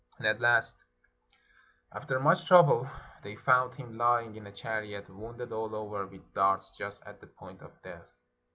[0.17, 0.77] And at last,
[1.91, 2.89] after much trouble,
[3.21, 7.27] they found him lying in a chariot, wounded all over with darts, just at the
[7.27, 8.17] point of death.